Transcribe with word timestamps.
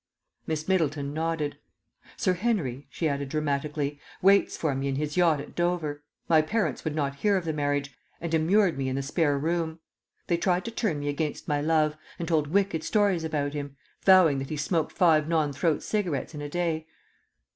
Miss 0.47 0.67
Middleton 0.67 1.13
nodded. 1.13 1.59
"Sir 2.17 2.33
Henery," 2.33 2.87
she 2.89 3.07
added 3.07 3.29
dramatically, 3.29 3.99
"waits 4.19 4.57
for 4.57 4.73
me 4.73 4.87
in 4.87 4.95
his 4.95 5.15
yacht 5.15 5.39
at 5.39 5.53
Dover. 5.53 6.01
My 6.27 6.41
parents 6.41 6.83
would 6.83 6.95
not 6.95 7.17
hear 7.17 7.37
of 7.37 7.45
the 7.45 7.53
marriage, 7.53 7.95
and 8.19 8.33
immured 8.33 8.79
me 8.79 8.89
in 8.89 8.95
the 8.95 9.03
spare 9.03 9.37
room. 9.37 9.79
They 10.25 10.37
tried 10.37 10.65
to 10.65 10.71
turn 10.71 11.01
me 11.01 11.07
against 11.07 11.47
my 11.47 11.61
love, 11.61 11.97
and 12.17 12.27
told 12.27 12.47
wicked 12.47 12.83
stories 12.83 13.23
about 13.23 13.53
him, 13.53 13.77
vowing 14.03 14.39
that 14.39 14.49
he 14.49 14.57
smoked 14.57 14.91
five 14.91 15.27
non 15.27 15.53
throat 15.53 15.83
cigarettes 15.83 16.33
in 16.33 16.41
a 16.41 16.49
day. 16.49 16.87